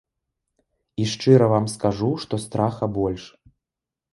[1.03, 3.23] І шчыра вам скажу, што страха больш.